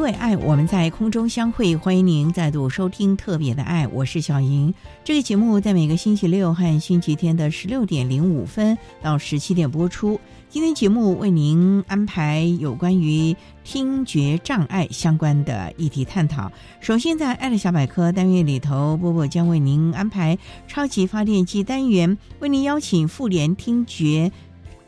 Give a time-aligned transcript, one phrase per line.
[0.00, 1.76] 因为爱，我们在空中相会。
[1.76, 4.72] 欢迎您再度收听《特别的爱》，我是小莹。
[5.04, 10.18] 这个节目在每个星期六和星期天的十六点零五分到十七点播出。
[10.48, 16.50] 今天节目为您安排有关于听觉障碍相关的议题探讨。
[16.80, 24.32] 首先，在“爱的小百科”单元里头，波波将为您安排超级发电机单元，为您邀请妇联听觉。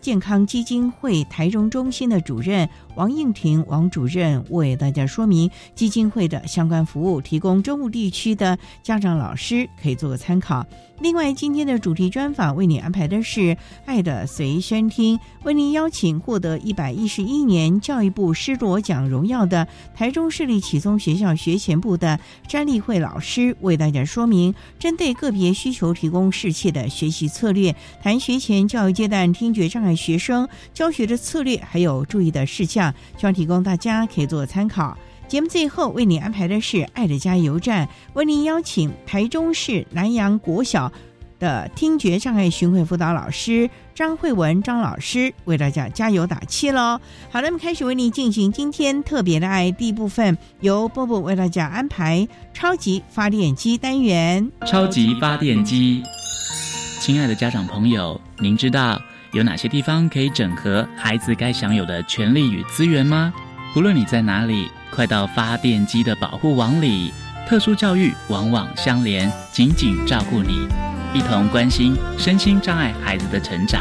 [0.03, 10.67] 健康基金会台中中心的主任王应婷王主任为大家说明基金会的相关服务，提供中部地区的家长老师可以做个参考。
[11.01, 13.41] 另外，今天的主题专访为你安排的是
[13.87, 34.97] 《爱的随身听》，为您邀请获得一百一十一年教育部师铎奖荣耀的台中市立启聪学校学前部的詹丽慧老师，为大家说明针对个别需求提供适切的学习策略，谈学前教育阶段听觉障碍学生教学的策略，还有注意的事项，希望提供大家可以做参考。
[35.29, 40.93] 节目最后为您安排的是“爱的加油站”，为您邀请台中市南阳国小
[41.39, 47.01] 的听觉障碍巡回辅导老师张慧文张老师为大家加油打气喽！
[47.31, 54.53] 好了，那么开始为您进行今天特别的爱第一部分，由波波为大家安排超级发电机单元。
[54.67, 56.03] 超级发电机，
[57.01, 59.01] 亲爱的家长朋友，您知道
[59.33, 63.33] 有哪些地方可以整合孩子该享有的权利与资源吗？
[63.75, 64.71] 无论你在哪里。
[64.91, 67.11] 快到发电机的保护网里，
[67.49, 70.69] 特殊教育网网相连，紧紧照顾你，
[71.15, 73.81] 一同关心身心障碍孩子的成长。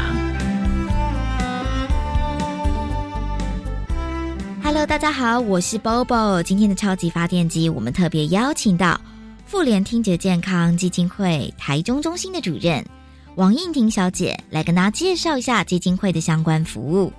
[4.64, 6.42] Hello，大家好，我是 Bobo。
[6.42, 8.98] 今天的超级发电机，我们特别邀请到
[9.44, 12.82] 妇联听觉健康基金会台中中心的主任
[13.36, 17.10] 王应婷小姐，来跟大家介绍一下基金会的相关服务。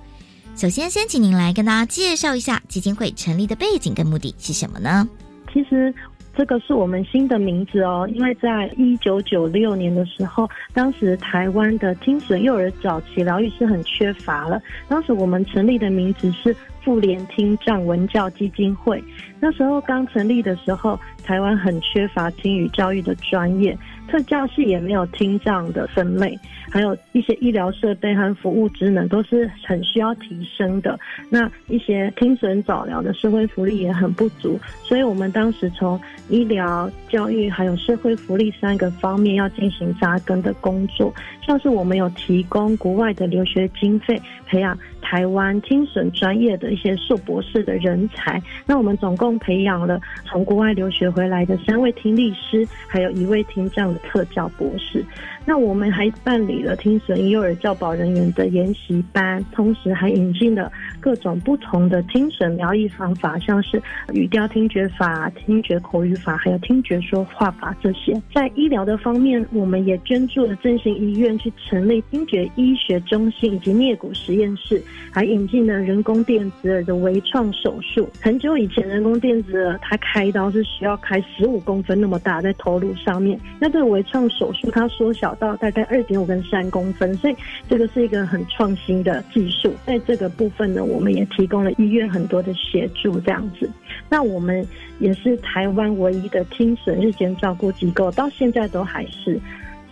[0.54, 5.08] 首先，先请您来跟大家介绍一下基金会成立的背景跟目的是什么呢？
[5.52, 5.92] 其实
[6.36, 16.54] 这个是我们新的名字哦，因为在一九九六年的时候，当时台湾的听损幼儿早期疗愈是很缺乏了，当时我们成立的名字是
[16.84, 19.02] 妇联听障文教基金会。
[19.40, 23.76] 那时候刚成立的时候，台湾很缺乏听语教育的专业。
[24.08, 26.38] 特教系也没有听障的分类，
[26.70, 30.98] 还有一些医疗设备和服务职能都是很需要提升的。
[31.30, 41.12] 那一些听损早疗的社会福利也很不足，所以我们当时从医疗、教育还有社会福利三个方面要进行扎根的工作。
[41.42, 48.42] 像是我们有提供国外的留学经费，培养台湾听损专业的一些硕博士的人才。
[48.66, 53.93] 那我们总共培养了从国外留学回来的三位听力师，还有一位听障。
[53.98, 55.04] 特教博士，
[55.46, 63.80] 那我们还办理了听损幼儿教保人员的研习班，同时还引进了各种不同的听损疗愈方法，像是
[64.12, 68.20] 语调听觉法、听觉口语法，还有听觉说话法这些。
[68.34, 74.82] 在医疗的方面，我们也捐助了振兴医院去成立听觉医学中心以及颞骨实验室，
[75.12, 78.08] 还引进了人工电子耳的微创手术。
[78.20, 83.84] 很久以前，人工电子耳它开刀是需要开十五公分那么大在头颅上面，那对。
[83.84, 87.36] 微创手术，它缩小到大概二点五跟三公分，所以
[87.68, 89.72] 这个是一个很创新的技术。
[89.86, 93.68] 在这个部分呢，我们也提供了医院很多的协助，这样子。
[94.08, 94.66] 那我们
[94.98, 99.40] 也是台湾唯一的听损日间照顾机构，到现在都还是。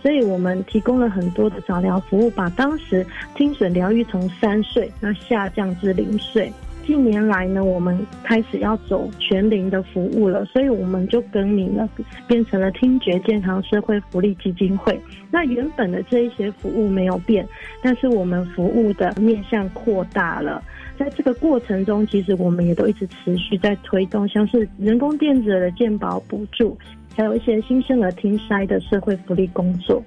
[0.01, 3.05] 所以我们提供了很多的早疗服务，把当时
[3.35, 6.51] 听损疗愈从三岁那下降至零岁。
[6.85, 11.87] 近年来呢，我们开始要走全龄的服务了，所以我们就更名了，
[12.27, 14.99] 变成了听觉健康社会福利基金会。
[15.31, 17.47] 那原本的这一些服务没有变，
[17.81, 20.61] 但是我们服务的面向扩大了。
[20.97, 26.77] 在这个过程中，其实我们也都一直持续在推动，像是人工电子的健保补助，
[27.15, 30.03] 还有一些新生儿听筛的社会福利工作。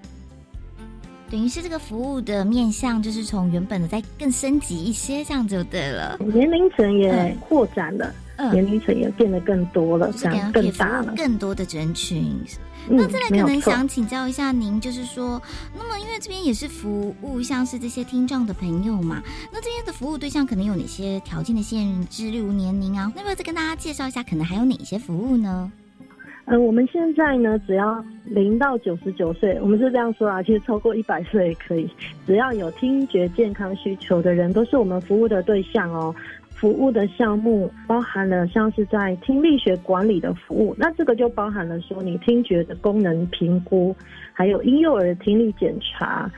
[1.31, 6.17] 等于是这个服务的面向，就是从原本的再更升级一些，这样就对了。
[6.21, 12.39] 年龄层也扩展了，嗯年龄层也变得更多了，这样更大了，更多的人群。
[12.89, 15.43] 那再来可能想请教一下您，就是说，
[15.77, 19.21] 那么因为这边也是服务像是这些听障的朋友嘛，
[19.53, 23.13] 那这边的服务对象可能有哪些条件的限制，例如年龄啊？
[23.17, 25.73] 那么再跟大家介绍一下，可能还有哪些服务呢？
[26.49, 31.91] 嗯，我们现在呢，只要零到九十九岁，我们是这样说啊，其实超过一百岁也可以，
[32.25, 36.15] 只要有听觉健康需求的人，都是我们服务的对象哦。
[36.51, 43.95] 服务的项目包含了像是在听力学管理的服务，那这个就包含了说你听觉的功能评估，
[44.33, 46.31] 还有婴幼儿听力检查，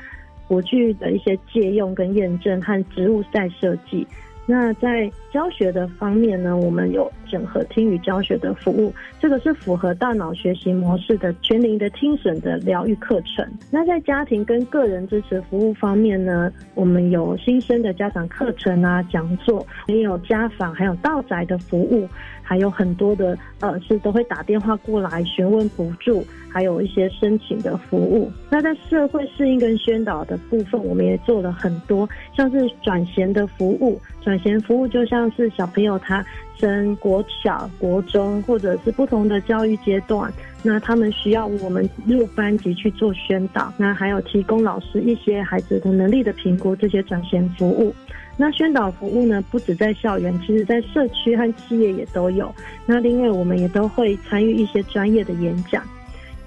[0.48, 4.04] 国具的一些借用跟验证和植物赛设计。
[4.50, 8.90] 那在教学的方面呢，我们有整合听语教学的服务，
[9.20, 13.46] 这个是符合大脑学习模式的全龄的听损的疗愈课程。
[13.70, 22.08] 那在家庭跟个人支持服务方面呢，我们有新生的家长课程啊、讲座，也有家访，还有到宅的服务，
[22.42, 28.30] 还有很多的呃是都会打电话过来询问补助，还有一些申请的服务。
[28.50, 34.00] 那在社会适应跟宣导的部分，我们也做了很多，像是转衔的服务。
[34.22, 36.24] 转衔服务就像是小朋友他
[36.58, 47.94] 升国小、国中，或者是不同的教育阶段，那他们需要我们入班级去做宣导，那还有提供老师一些孩子的能力的评估，这些转衔服务。
[48.36, 52.54] 那宣导服务呢，不止在校园，其实在社区和企业也都有。
[52.86, 55.82] 那另外我们也都会参与一些专业的演讲。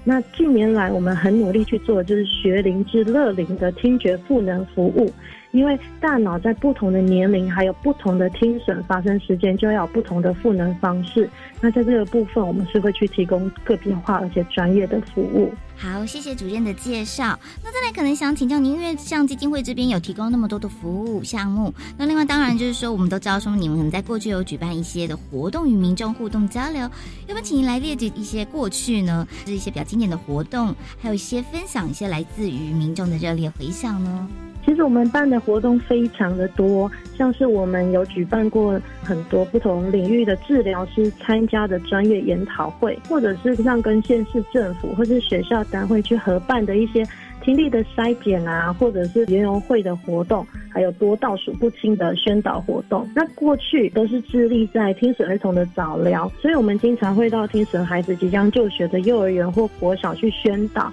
[0.04, 5.12] 那近年来我们很努力去做，就是学龄至乐龄的听觉赋能服务。
[5.52, 11.28] 因为大脑在不同的年龄，还有不同的听损发生时间，就要有不同的赋能方式。
[11.60, 15.52] 那在这个部分，我们是会去提供个别化而且专业的服务。
[15.76, 17.38] 好，谢谢主任的介绍。
[17.62, 26.90] 那再来，可能想请教您，因为像基金会这边有提供那么多的服务项目，那另外当然就是说，我们都知道说你们可能在过去有举办一些的活动与民众互动交流，要
[27.28, 29.26] 不要请您来列举一些过去呢？
[29.44, 34.28] 是一些比较经典的活动，还有一些分享一些来自于民众的热烈回响呢？
[34.64, 47.04] 其实我们办的活动非常的多，像是我们有举办过很多不同领域的治疗师参加的专业研讨会，或者是像跟县市政府或是学校单位去合办的一些
[47.42, 53.08] 听力的筛检啊，或者是研游会的活动，还有多倒数不清的宣导活动。
[53.16, 60.92] 那过去都是致力在听损儿童的早疗，所以我们经常会到听损孩子即将就学的幼儿园或国小去宣导。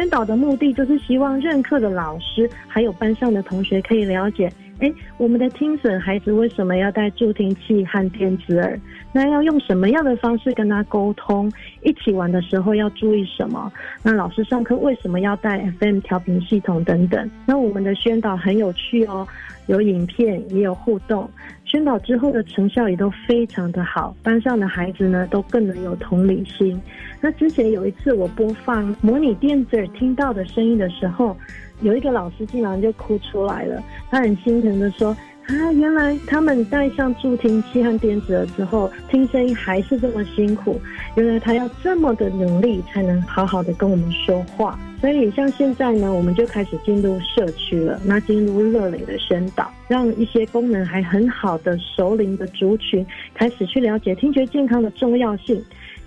[0.00, 8.80] 宣导的目的就是希望任课的老师还有班上的同学可以了解，哎，我们的听损孩子为什么要带助听器和电子耳？
[9.12, 11.52] 那要用什么样的方式跟他沟通？
[11.82, 13.70] 一起玩的时候要注意什么？
[14.02, 17.30] 那老师上课为什么要带 FM 调频系统等等？
[17.44, 19.28] 那我们的宣导很有趣哦。
[19.66, 21.30] 有影片，也有互动，
[21.70, 26.80] 宣导之后的成效也都非常的好，班上的孩子呢都更能有同理心。
[27.20, 31.36] 那之前有一次我播放模拟电子耳听到的声音的时候，
[31.80, 35.16] 有一个老师竟然就哭出来了，他很心疼的说。
[35.46, 40.80] 啊，原来他们戴上助听器和电子耳之后，听声音还是这么辛苦。
[41.16, 44.78] 原来他要这么的努力，才能好好的跟我们说话。
[45.00, 55.58] 所以像现在呢，我们就开始进入社区了，那进入乐龄的宣导，让一些功能还很好的熟龄的族群开始去了解听觉健康的重要性。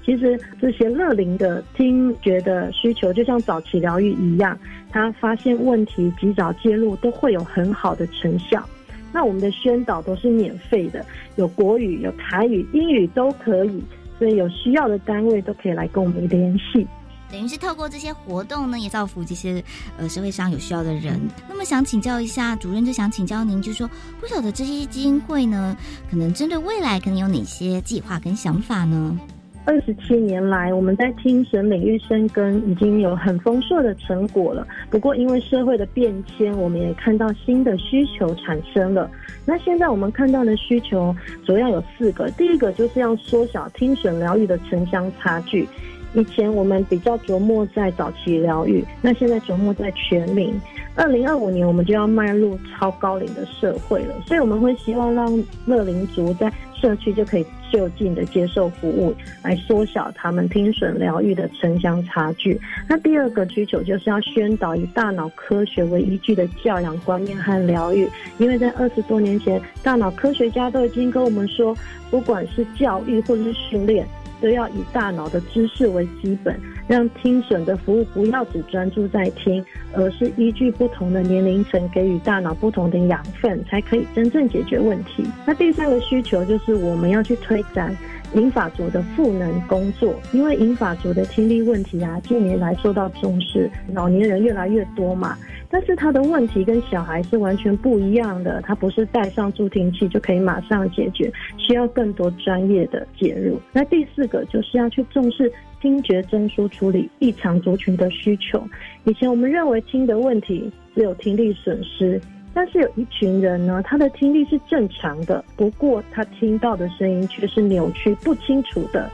[0.06, 4.56] 其实这些乐龄的听觉的需求，就像早期疗愈一样，
[4.92, 8.64] 他发现问题及早介入，都会有很好的成效。
[9.12, 11.04] 那我们的宣导都是免费的，
[11.36, 13.82] 有国语、有台语、英语都可以，
[14.20, 16.86] 所以有需要的单位都可以来跟我们联系。
[17.34, 19.64] 等于是透过这些活动呢，也造福这些
[19.98, 21.20] 呃社会上有需要的人。
[21.50, 23.90] 那么想请教一下主任，就想请教您，就是说
[24.22, 25.76] 不晓得这些基金会呢，
[26.12, 29.18] 可能针对未来可能有哪些计划跟想法呢？
[29.66, 34.68] 二十七年来，我们在听神领域深耕，已经有很丰硕的成果了。
[34.92, 39.10] 不过，因为社会的变迁，我们也看到新的需求产生了。
[39.46, 45.66] 那现在我们看到的需求主要有四个：第一个就是要缩小听损疗愈的城乡差距；
[46.14, 50.60] 以前我们比较琢磨在早期疗愈，那现在琢磨在全民。
[50.96, 62.60] 二零二五年我们就要迈入超高龄的社会了，所以我们会希望让乐龄族在社区就可以就近的接受服务，来缩小他们听损疗愈的城乡差距。
[62.88, 71.76] 那第二个需求就是要宣导以大脑科学为依据的教养观念和疗愈，因为在二十多年前，大脑科学家都已经跟我们说，
[72.12, 74.06] 不管是教育或者是训练。
[74.42, 79.64] 都要以大脑的知识为基本，让听损的服务不要只专注在听，
[79.94, 85.24] 而是依据不同的年龄层给予大脑不同的养分，才可以真正解决问题。
[85.46, 87.96] 那第三个需求就是我们要去推展
[88.36, 95.38] 银发族的赋能工作，因为银发族的听力问题啊，近年来受到重视，老年人越来越多嘛。
[95.74, 103.60] 但是他的问题跟小孩是完全不一样的，他不是戴上助听器就可以马上解决，需要更多专业的介入。
[103.72, 105.52] 那第四个就是要去重视
[105.82, 108.64] 听觉中枢处理异常族群的需求。
[109.06, 112.22] 以前我们认为听的问题只有听力损失，
[112.54, 119.10] 但是有一群人呢，他的听力是正常的，不过他听到的声音却是扭曲不清楚的，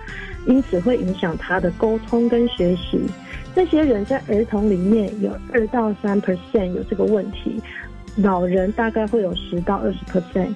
[0.45, 2.99] 因此会影响他的沟通跟学习。
[3.55, 7.59] 这些人在儿童里面有二到三 percent 有这个问题，
[8.15, 10.53] 老人大概会有十到二十 percent，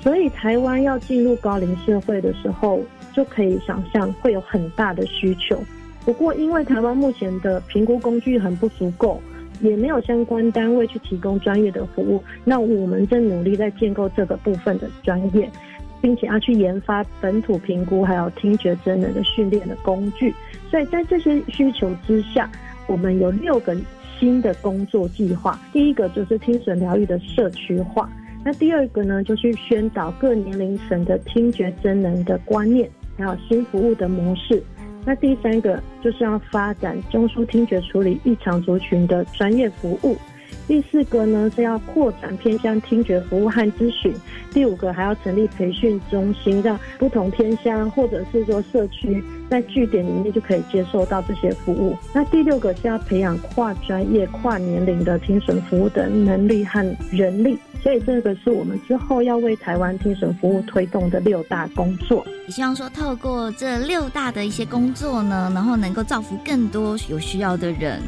[0.00, 2.80] 所以台湾要进入高龄社会的时候，
[3.12, 5.58] 就可以想象会有很大的需求。
[6.04, 9.20] 不过因为台湾目前的评估工具很不足够，
[9.60, 15.50] 也没有相关单位去提供专业的服务，那我们正努力在建构这个部分的专业。
[16.02, 20.34] 并且要去研发本土评估还有听觉真人的训练的工具，
[20.74, 22.50] 所以在这些需求之下，
[22.88, 23.76] 我们有六个
[24.18, 25.56] 新的工作计划。
[25.72, 28.10] 第一个就是听损疗愈的社区化，
[28.44, 34.60] 那第二个呢，就是宣导各年龄层的听觉真能的观念，还有新服务的模式。
[35.04, 40.16] 那第三个就是要发展中枢听觉处理异常族群的专业服务。
[40.66, 44.14] 第四个呢是要扩展偏向听觉服务和咨询，
[44.50, 51.96] 第五个还要成立培训中心，让不同偏乡或者是说社区在据点里面就可以接受到这些服务。
[52.14, 56.80] 那第六个是要培养跨专业、跨年龄的听损服务的能力和
[57.10, 62.24] 人力，所以这个是我们之后要为台湾听损服务推动的六大工作。
[62.46, 68.00] 也希望说透过这六大的一些工作呢，然后能够造福更多有需要的人。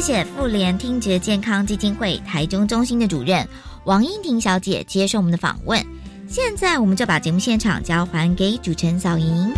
[0.00, 3.46] 谢谢妇联听觉健康基金会台中中心的主任
[3.84, 5.78] 王英婷小姐接受我们的访问。
[6.26, 9.52] 现在我们就把节目现场交还给主持人小莹。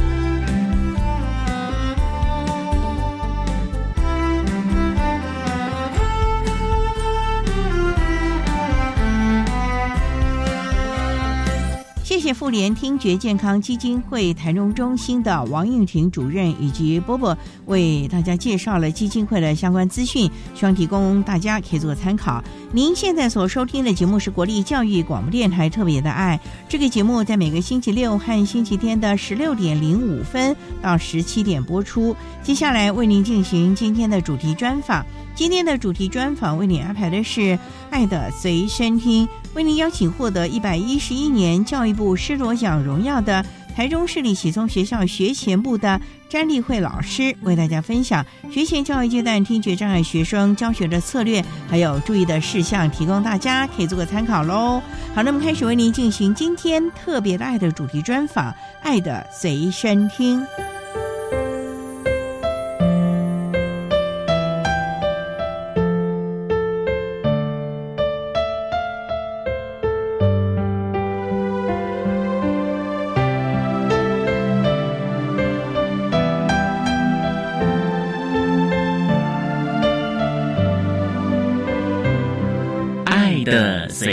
[12.23, 17.37] 谢妇联听觉健康基金会台中中心的王应婷主任以及波波
[17.67, 22.41] 为大家介绍了基金会的相关资讯，希望提供大家可以做参考。
[22.71, 26.39] 您现在所收听的节目是国立教育广播电台特别的爱，
[26.69, 32.15] 这个节目在每个星期六和星期天的十六点零五分到十七点播出。
[32.41, 35.05] 接下来为您进行今天的主题专访。
[35.35, 37.41] 今天的主题专访为您安排的是
[37.91, 43.45] 《爱的随身听》，为您邀请获得一百一十一年教育部师铎奖荣耀的
[43.75, 54.83] 台中市立启聪学校学前部的詹丽慧老师，为大家分享学前教育阶段听觉障碍学生教学的策略，还有注意的事项，提供大家可以做个参考喽。
[55.15, 58.51] 好，那么开始为您进行今天特别的爱的主题专访，
[58.83, 60.41] 《爱的随身听》。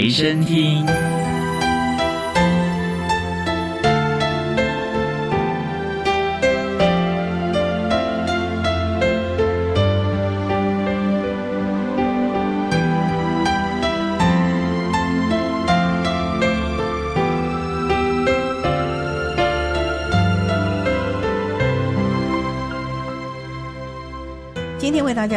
[0.10, 0.99] 随身听。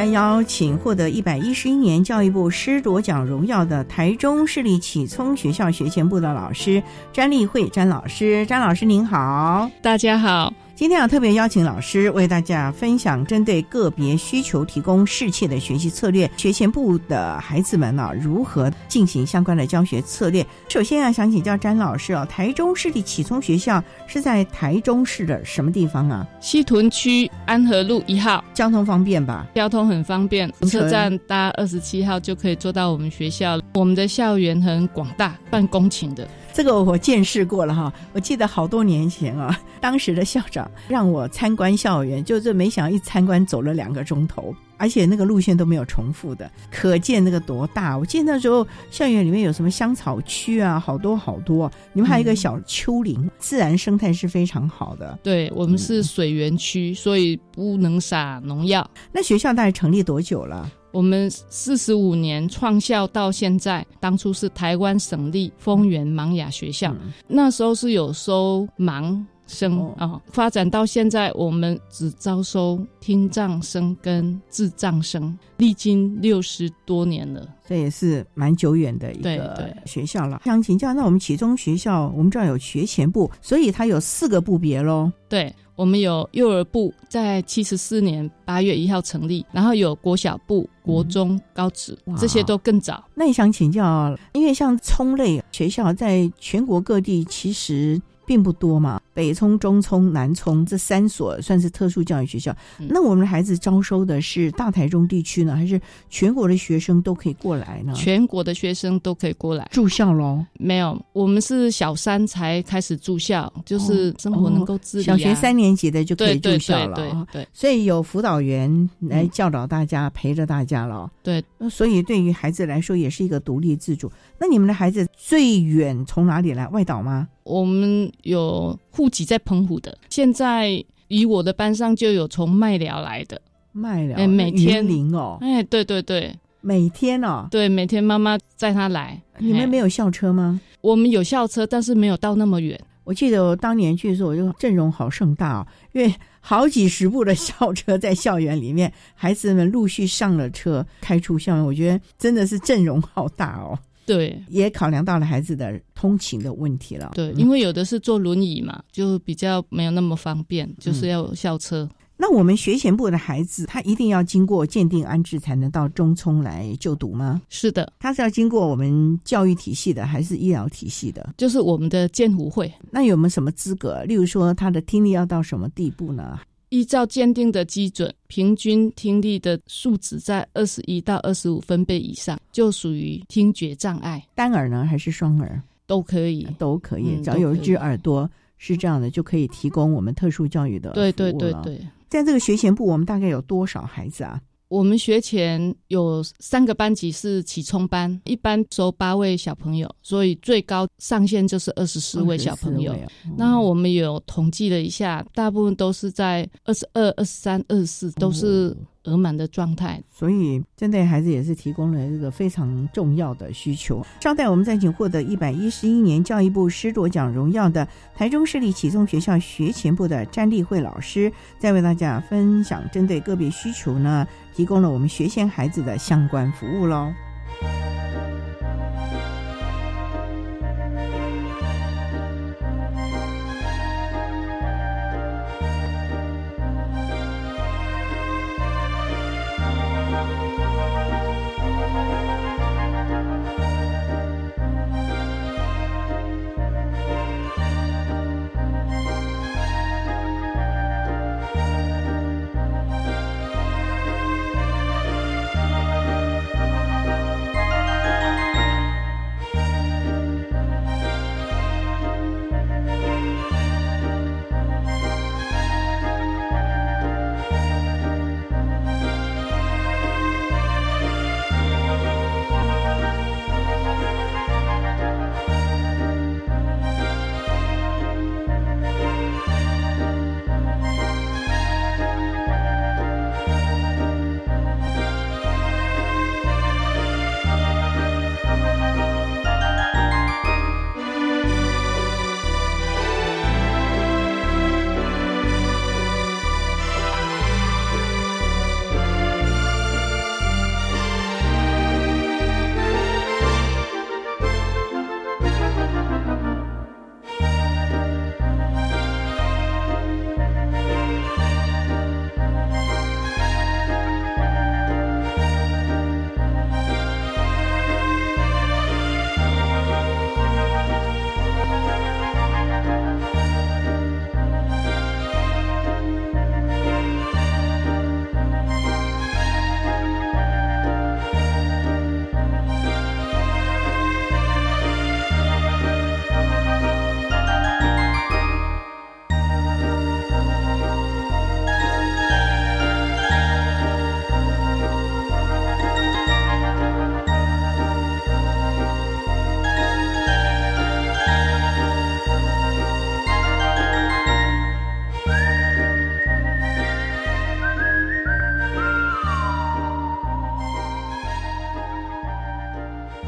[0.06, 6.82] 邀请获得一百一十一年教育部师铎奖荣耀的台中市立启聪学校学前部的老师
[7.12, 10.52] 詹立慧詹老师，詹老师您好，大家好。
[10.74, 16.28] 今天啊，特别邀请老师为大家分享针对个别需求提供适切的学习策略。
[16.36, 20.44] 学前部的孩子们呢，如何进行相关的教学策略？
[20.70, 26.26] 首先啊，想请教詹老师啊，台中市立启聪学校是在台中市的什么地方啊？
[26.40, 29.46] 西屯区安和路一号，交通方便吧？
[29.54, 33.60] 交通很方便，车站搭二十七号就可以坐到我们学校。
[33.74, 36.26] 我们的校园很广大，半公顷的。
[36.52, 47.96] 这个我见识过了哈，我记得好多年前啊， 当时的校长让我参观校园，就是没想到一参观走了两个钟头，而且那个路线都没有重复的，可见那个多大。
[47.96, 55.18] 我记得那时候校园里面有什么香草区啊，好多好多，你们还有一个小丘陵，自然生态是非常好的。
[55.22, 58.88] 对我们是水源区，所以不能撒农药。
[59.10, 60.70] 那学校大概成立多久了？
[60.92, 66.94] 我们四十五年创校到现在，当初是台湾省立丰原盲雅学校，
[67.26, 80.42] 那时候是有收盲生啊，发展到现在，我们只招收听障生跟智障生，历经六十多年了，这也是蛮久远的一个学校了。
[80.44, 85.10] 想请教，那我们启中学校，我们这儿有学前部，所以它有四个部别喽？
[85.28, 85.52] 对。
[85.74, 93.02] 我们有幼儿部，在七十四年八月一号成立，然后有国小部、国中、高职，这些都更早。
[93.14, 98.00] 那你想请教，因为像葱类学校在全国各地其实。
[98.24, 102.54] 并不多嘛，北聪、中聪、南聪这三所算是特殊教育学校。
[102.78, 107.92] 那我们的孩子招收的是大台中地区呢，还是全国的学生都可以过来呢？
[107.94, 110.44] 全国的学生都可以过来住校喽？
[110.54, 115.04] 没有，我们是小三才开始住校，就是生活能够自理。
[115.04, 117.48] 小学三年级的就可以住校了，对对。
[117.52, 121.10] 所以有辅导员来教导大家，陪着大家了。
[121.22, 124.10] 对，所以对于孩子来说也是一个独立自主。
[124.38, 126.66] 那你们的孩子最远从哪里来？
[126.68, 127.28] 外岛吗？
[127.44, 133.40] 我们有户籍在澎湖的，现在以我的班上就有从麦寮来的，
[133.72, 139.20] 麦寮，哎，每天零哦，哎，对对对，每天哦，对，每天妈妈载他来。
[139.38, 140.60] 你们没有校车吗？
[140.80, 142.78] 我们有校车，但是没有到那么远。
[143.04, 153.76] 我记得我当年去的时候，我就阵容好盛大哦，因为好几十部的校车在校园里面，孩子们陆续上了车，开出校园，我觉得真的是阵容好大哦。
[154.04, 157.12] 对，也考量到了孩子的通勤的问题了。
[157.14, 161.88] 对，因为有的是坐轮椅嘛，就比较没有那么方便，就是要校车。
[162.16, 167.42] 那我们学前部的孩子，他一定要经过鉴定安置才能到中聪来就读吗？
[167.48, 171.34] 是的，他是要经过我们教育体系的，还是医疗体系的？
[171.36, 172.72] 就是我们的鉴护会。
[172.92, 174.04] 那有没有什么资格？
[174.04, 176.38] 例如说，他的听力要到什么地步呢？
[176.72, 184.26] 依照鉴定的基准，平均听力的数值在二十一到二十五分贝以上，就属于听觉障碍。
[184.34, 187.20] 单耳呢，还是双耳都可以，都可以。
[187.22, 194.40] 只要有一只耳朵是这样的，就可以提供我们特殊教育的对对对对，在这个学前部，我们大概有多少孩子啊？
[194.72, 202.96] 我们学前有三个班级是启聪班，一般收八位小朋友，所以最高上限就是二十四位小朋友。
[203.36, 208.74] 然后我们有统计了一下，大部分都是在二十二、二十三、二十四，都是。
[209.06, 214.00] 额满的状态，所以针对孩子也是提供了一个非常重要的需求。
[214.20, 224.24] 稍待，我们再请获得一百一十一年教育部师铎奖荣耀的台中市立启聪学校学前部的詹丽慧老师，再为大家分享针对个别需求呢，
[224.54, 227.12] 提供了我们学前孩子的相关服务喽。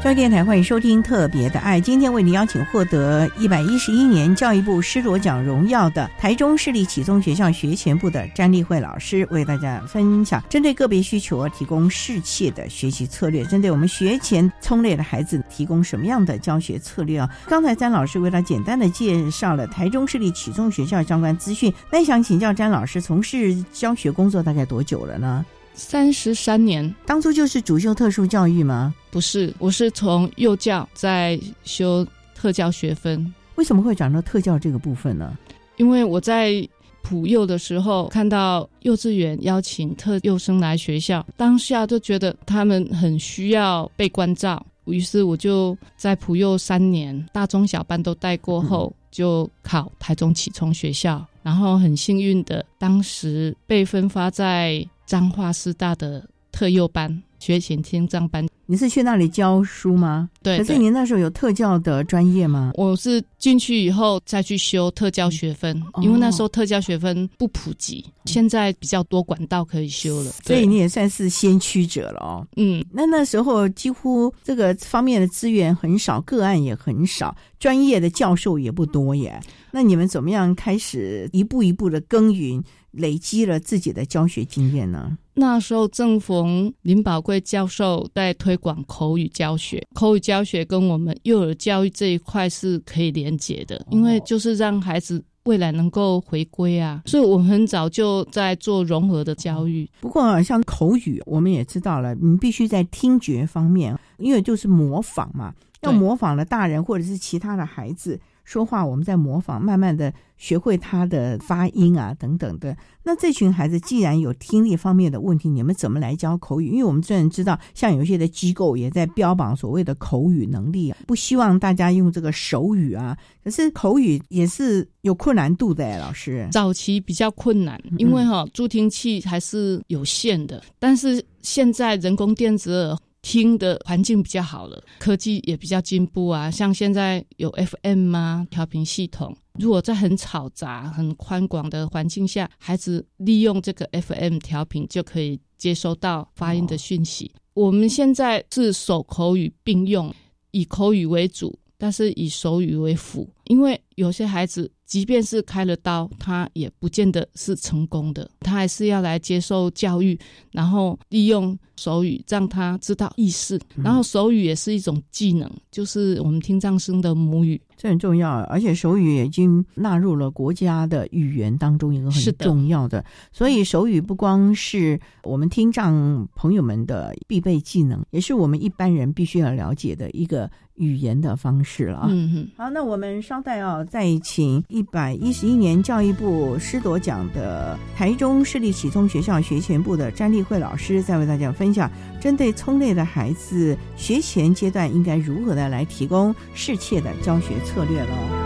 [0.05, 17.27] 教育电台欢迎收听《特别的爱》，今天为您邀请获得一百一十一年教育部师铎奖荣耀的台中市立启聪学校学前部的詹丽慧老师，为大家分享针对个别需求而提供适切的学习策略，针对我们学前聪类的孩子提供什么样的教学策略啊？
[17.47, 25.43] 刚才詹老师为他简单的介绍了台中市立启聪学校相关资讯，那想请教詹老师，从事教学工作大概多久了呢？
[25.75, 28.95] 三十三年，当初就是主修特殊教育吗？
[29.11, 33.33] 不是，我是从幼教在修特教学分。
[33.55, 35.37] 为什么会转到特教这个部分呢？
[35.75, 36.67] 因为我在
[37.01, 54.85] 普幼的时候看到幼稚园邀请特幼生来学校，当下就觉得他们很需要被关照，于是我就在普幼三年，大中小班都带过后，就考台中启聪学校，然后很幸运的，当时被分发在。
[55.05, 60.29] 彰化师大的特幼班学前听障班，你是去那里教书吗？
[60.41, 60.57] 对。
[60.57, 62.71] 可是你那时候有特教的专业吗？
[62.75, 70.31] 我是进去以后再去修特教学分，因为那时候特教学分不普及，现在比较多管道可以修了。
[70.43, 72.47] 所以你也算是先驱者了哦。
[72.55, 79.39] 嗯，那那时候几乎这个方面的资源很少，个案也很少，专业的教授也不多耶。
[79.69, 82.63] 那你们怎么样开始一步一步的耕耘？
[82.97, 85.17] 累积了自己的教学经验呢。
[85.33, 97.01] 那时候正逢林宝贵教授在推广口语教学，口语教学跟我们幼儿教育这一块是可以连结的，因为就是让孩子未来能够回归啊。
[97.05, 99.85] 所以我们很早就在做融合的教育。
[99.99, 108.19] 不过像口语，我们也知道了，你必须在听觉方面，因为就是模仿嘛，要模仿了大人或者是其他的孩子。
[108.43, 112.77] 说话，我们在模仿，慢慢的学会他的发音啊，等等的。
[113.01, 116.67] 那这群孩子既然有听力方面的问题，你们怎么来教口语？
[116.67, 123.17] 因为我们虽然知道，像有一些的机构也在标榜所谓的口语能力啊，不希望大家用这个手语啊。
[123.43, 126.47] 可是口语也是有困难度的，老师。
[126.51, 132.97] 早期比较困难，因为哈助听器还是有限的，但是现在人工电子耳。
[133.25, 139.35] 听的环境比较好了，科技也比较进步啊，像现在有 FM 啊调频系统。
[139.53, 147.31] 如果在很嘈杂、很宽广的环境下，孩子利用这个 FM 调频就可以接收到发音的讯息。
[147.55, 150.13] 我们现在是手口语并用，
[150.51, 154.71] 以口语为主，但是以手语为辅，因为有些孩子。
[154.85, 158.29] 即便是开了刀，他也不见得是成功的。
[158.39, 160.17] 他还是要来接受教育，
[160.51, 163.59] 然后利用手语让他知道意思。
[163.83, 168.41] 然后手语也是一种技能，就是我们听障生的母语，这很重要。
[168.43, 173.03] 而且手语已经纳入了国家的语言当中一个很重要的。
[173.31, 180.49] 所以手语不光是我们听障朋友们的必备技能，也是我们一般人必须要了解的一个。
[180.75, 198.44] 语言的方式了啊，嗯哼，好，那我们稍待啊，再请一百一十一年教育部师铎奖的台中市立启聪学校学前部的詹丽慧老师，再为大家分享针对聪类的孩子学前阶段应该如何的来提供适切的教学策略了。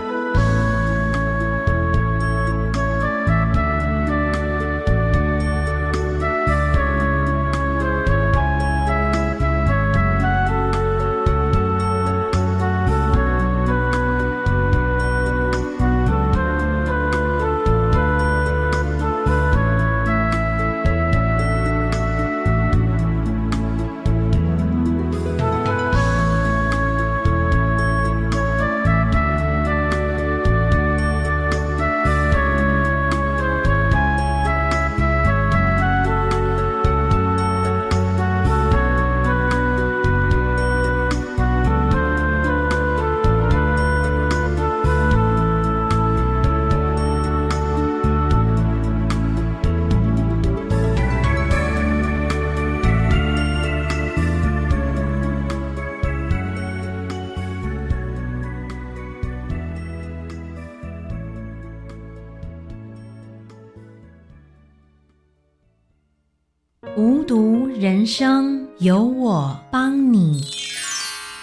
[68.10, 70.43] 生有我帮你，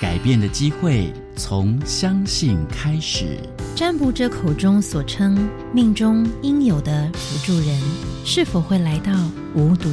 [0.00, 3.38] 改变的机会从相信开始。
[3.76, 7.80] 占卜者口中所称命中应有的辅助人，
[8.24, 9.12] 是否会来到
[9.54, 9.88] 无毒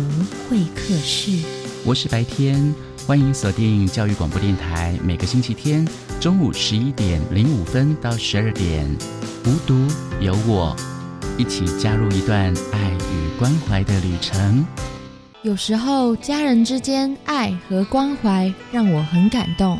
[0.49, 1.45] 会客室？
[1.85, 2.73] 我是白天，
[3.05, 5.87] 欢迎锁定教育广播电台，每个星期天
[6.19, 8.89] 中午十一点零五分到十二点，
[9.45, 9.75] 无毒
[10.19, 10.75] 有我，
[11.37, 14.65] 一起加入一段爱与关怀的旅程。
[15.43, 19.77] 有时候，家人之间爱和关怀让我很感动。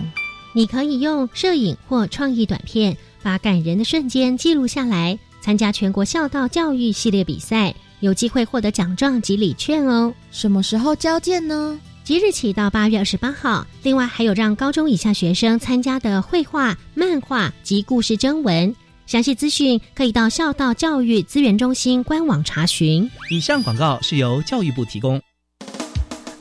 [0.54, 5.18] 你可以用摄影或创意短片，把感人的瞬间记录下来。
[5.42, 10.14] 参加全国孝道教育系列比赛，有机会获得奖状及礼券哦。
[10.32, 11.80] 什么时候交件呢？
[12.04, 13.66] 即日起到八月二十八号。
[13.84, 18.76] 另外还有让高中以下学生参加的绘画、漫画及故事征文。
[19.06, 23.10] 详细资讯可以到孝道教育资源中心官网查询。
[23.32, 25.22] 以上广告是由教育部提供。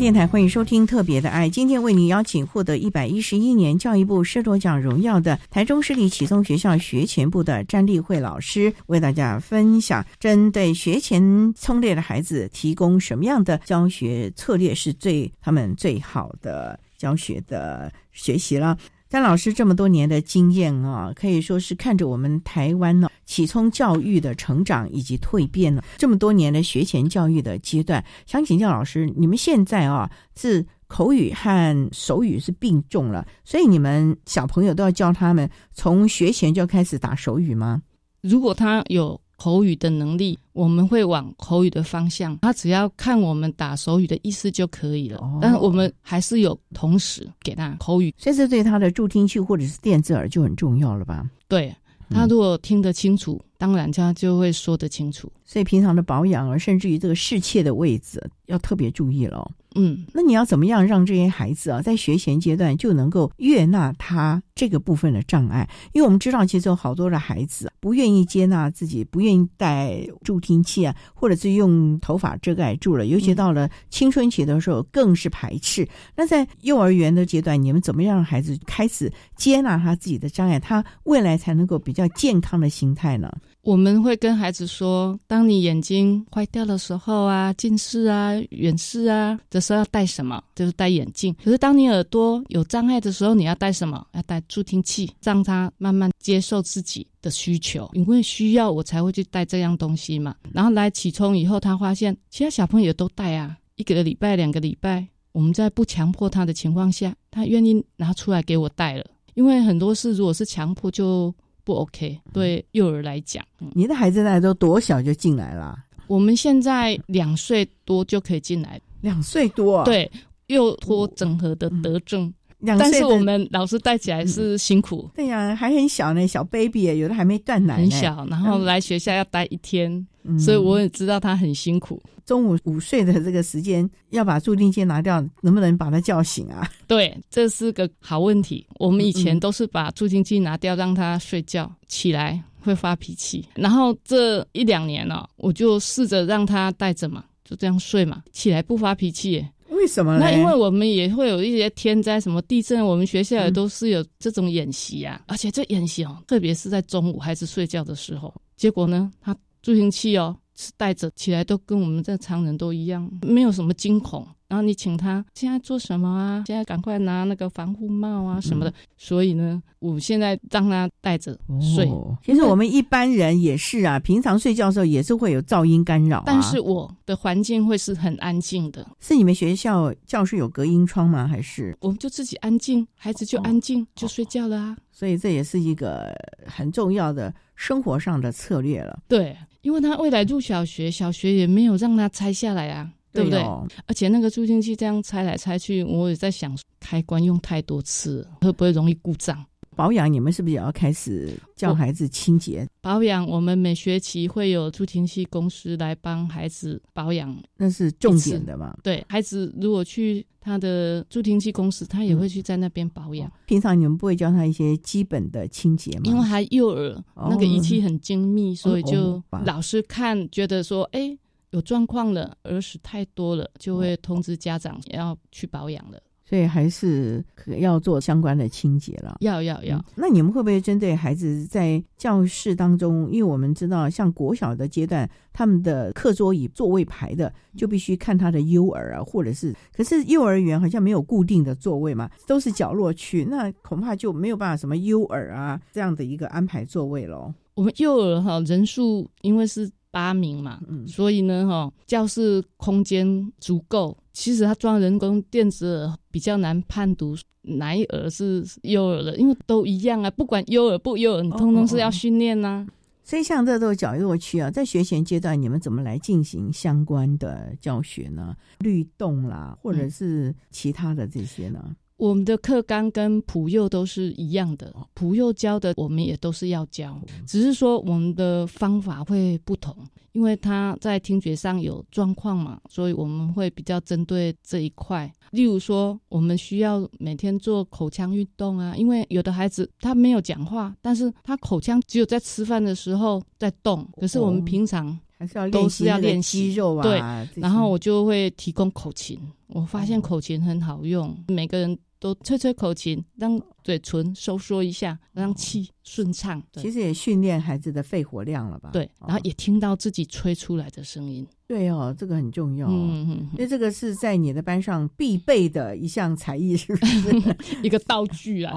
[0.00, 18.78] 电台欢迎收听《特别的爱》，今天为您邀请获得一百一十一年教育部师铎奖荣耀的台中市立启聪学校学前部的詹丽慧老师，为大家分享针对学前聪烈的孩子提供什么样的教学策略是最他们最好的教学的学习了。
[19.10, 37.82] 詹老师这么多年的经验啊，可以说是看着我们台湾呢启聪教育的成长以及蜕变呢，这么多年的学前教育的阶段，想请教老师，你们现在啊是口语和手语是并重了，所以你们小朋友都要教他们从学前就开始打手语吗？
[38.22, 39.20] 如果他有。
[39.40, 42.36] 口语的能力，我们会往口语的方向。
[42.40, 45.18] 他只要看我们打手语的意思就可以了。
[45.40, 51.26] 但是我们还是有同时给他口语，所以这是对他的助听器或者是电子耳就很重要了吧？
[51.48, 51.74] 对
[52.10, 55.32] 他如果听得清楚，当然他就会说得清楚。
[55.42, 59.50] 所以平常的保养，而甚至于这个视切的位置，要特别注意了。
[59.76, 65.68] 嗯，那你要怎么样让这些孩子啊，在学前阶段就能够悦纳他这个部分的障碍？
[65.92, 73.06] 因为我们知道，其实有好多的孩子不愿意接纳自己，不愿意戴助听器啊，或者是用头发遮盖住了。
[73.06, 75.88] 尤其到了青春期的时候，更是排斥。
[76.16, 83.32] 那在幼儿园的阶段，你们怎么样让孩子开始接纳他自己的障碍，他未来才能够比较健康的心态呢？
[83.62, 90.42] 我们会跟孩子说：，当你眼睛坏掉的时候啊，近视啊、远视啊的时候要戴什么？
[90.54, 91.34] 就是戴眼镜。
[91.44, 94.06] 可是当你耳朵有障碍的时候，你要戴什么？
[94.12, 97.88] 要戴助听器，让他慢慢接受自己的需求。
[97.92, 100.34] 因为需要，我才会去戴这样东西嘛。
[100.52, 109.04] 然后来起冲以后，他发现其他小朋友都戴啊，一个礼拜、两个礼拜，我们在不强迫他的情况下，他愿意拿出来给我戴了。
[109.34, 111.32] 因为很多事如果是强迫，就
[111.64, 113.44] 不 OK，对幼儿来讲，
[113.74, 115.76] 你的孩子那都多小就进来了？
[116.06, 120.10] 我们现在两岁多就可以进来，两岁多，对，
[120.48, 122.32] 幼托整合的德政。
[122.64, 130.06] 但是我们老师带起来是辛苦，对呀，还很小呢，小 baby，有的还没断奶，很小，然后来学校要待一天，
[130.38, 132.00] 所以我也知道他很辛苦。
[132.26, 136.70] 中午午睡的这个时间，要把助听器拿掉，能不能把他叫醒啊？
[136.86, 138.64] 对，这是个好问题。
[138.78, 143.44] 我们以前都是把助听器拿掉，让他睡觉，起来会发脾气。
[143.56, 149.44] 然后这一两年呢，我就试着让他带着嘛，就这样睡嘛，起来不发脾气。
[149.80, 150.18] 为什么？
[150.18, 155.22] 那因为我们也会有一些天灾，什么地震，我们学校也都是有这种演习啊。
[155.26, 164.26] 而且这演习哦，特别是在中午孩子睡觉的时候，结果呢，他助听器哦是带着起来，都跟我们这常人都一样，没有什么惊恐。
[164.50, 166.44] 然后你请他现在做什么啊？
[166.44, 168.74] 现在赶快拿那个防护帽啊什么的。
[168.96, 171.88] 所以呢，我现在让他戴着睡。
[172.24, 176.24] 其实我们一般人也是啊，平常睡觉的时候也是会有噪音干扰。
[176.26, 178.84] 但是我的环境会是很安静的。
[178.98, 181.28] 是你们学校教室有隔音窗吗？
[181.28, 184.76] 还是我们就自己安静，孩子就安静就睡觉了啊。
[184.90, 186.12] 所以这也是一个
[186.44, 188.98] 很重要的生活上的策略了。
[189.06, 192.90] 对，因为他未来入小学，小学也没有让他拆下来啊。
[193.12, 193.40] 对不对？
[193.40, 199.44] 哦而且那个助听器这样拆来拆去，我也在想，开关用太多次，会不会容易故障？
[199.76, 202.68] 保养，你们是不是也要开始教孩子清洁？
[202.82, 208.76] 保养，我们每学期会有助听器公司来帮孩子保养，那是重点的嘛？
[208.82, 213.30] 对孩子，如果去他的助听器公司，他也会去在那边保养。
[213.46, 216.02] 平常你们不会教他一些基本的清洁吗？
[216.04, 221.16] 因为他幼儿，哦那个仪器很精密，所以就老师看觉得说，哎，
[221.50, 226.00] 有状况了，耳屎太多了，就会通知家长要去保养了。
[226.22, 229.16] 所以还是可要做相关的清洁了。
[229.18, 233.10] 要要要、嗯那你们会不会针对孩子在教室当中？
[233.10, 247.34] 因为我们知道，像国小的阶段，他们的课桌椅座位排的就必须看他的幼儿啊，或者是，可是幼儿园好像没有固定的座位嘛，都是角落区，那恐怕就没有办法什么幼儿啊这样的一个安排座位喽。
[247.54, 253.96] 我们幼儿哈人数因为是八名嘛，嗯所以呢哈教室空间足够。
[254.12, 262.66] 其实他装人工电子耳比较难判读哪一耳是幼儿的，因为都一样啊，不管幼儿不幼儿，你通通是要训练呐、
[263.02, 268.36] 所以像这都是角落区啊，在学前阶段，你们怎么来进行相关的教学呢？
[268.58, 271.74] 律动啦，或者是其他的这些呢？
[272.00, 279.76] 我们的课纲跟普幼都是一样的，普幼教的我们也都是要教，只是说我们的方法会不同，
[280.12, 285.12] 因为他在听觉上有状况嘛，所以我们会比较针对这一块。
[285.30, 296.98] 例如说，我们需要每天做口腔运动啊，因为有的孩子他没有讲话，但是他口腔只有在吃饭的时候在动，可是我们平常还是要都是要练习肌肉啊，对
[297.40, 306.42] 然后我就会提供口琴，我发现口琴很好用，每个人都吹吹口琴，让嘴唇收缩一下，让气顺畅。
[306.54, 308.70] 其实也训练孩子的肺活量了吧？
[308.72, 311.26] 对，哦然后也听到自己吹出来的声音。
[311.46, 312.70] 对哦，这个很重要、哦。
[312.72, 317.36] 嗯嗯因为这个是在你的班上必备的一项才艺，是不是？
[317.62, 318.52] 一个道具啊，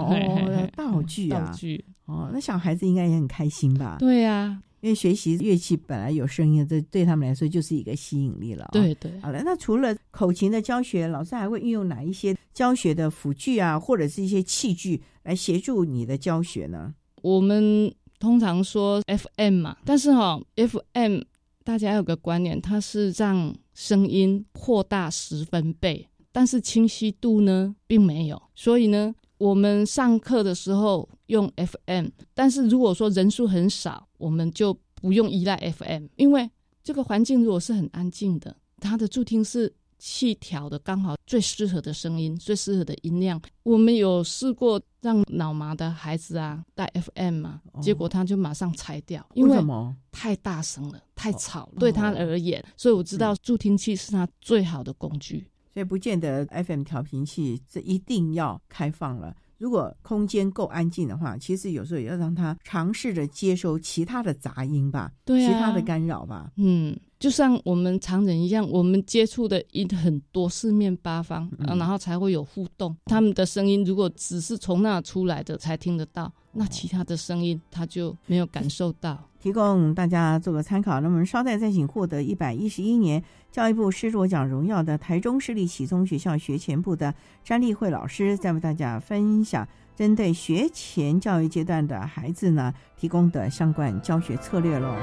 [0.76, 1.84] 道具啊，道具。
[2.06, 3.98] 哦，那小孩子应该也很开心吧？
[4.00, 8.70] 对啊，因为学习乐器本来有声音，这对他们来说就是一个吸引力了、哦。
[8.74, 9.18] 对对。
[9.22, 16.94] 好了，那除了口琴的教学，老师还会运用哪一些教学的辅具啊，或者是一些器具来协助你的教学呢？
[17.22, 21.22] 我们通常说 FM 嘛，但是哈、FM
[21.64, 28.42] 大家有个观念，它是让声音扩大十分贝，但是清晰度呢并没有。
[28.54, 36.50] 所以呢，我们上课的时候用 FM，但是如果说人数很少，我们就不用依赖 FM，因为
[36.82, 43.42] 这个环境如果是很安静的，它的助听是气调的刚好最适合的声音，最适合的音量。
[43.64, 49.62] 我们有试过让脑麻的孩子啊带 FM 嘛，结果他就马上拆掉，因为？
[50.10, 52.64] 太大声了，太吵了，对他而言。
[52.78, 55.46] 所以我知道助听器是他最好的工具。
[55.74, 59.36] 所以不见得 FM 调频器这一定要开放了。
[59.58, 66.52] 如果空间够安静的话，其实有时候也要让他尝试着接收其他的杂音吧，对啊其他的干扰吧。
[66.58, 72.94] 嗯，就像我们常人一样，我们接触的音很多，四面八方，啊然后才会有互动。
[73.06, 79.18] 他们的声音如果只是从那出来的才听得到，那其他的声音他就没有感受到。
[79.40, 81.00] 提供大家做个参考。
[81.00, 94.94] 那么，稍待再请获得一百一十一年教育部师铎奖荣耀的台中市立启聪学校学前部的詹丽慧老师，再为大家分享针对学前教育阶段的孩子呢提供的相关教学策略喽。